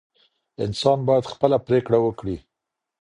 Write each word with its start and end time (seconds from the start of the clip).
انسان 0.63 0.99
باید 1.07 1.29
خپله 1.33 1.57
پرېکړه 1.67 1.97
وکړي. 2.01 2.37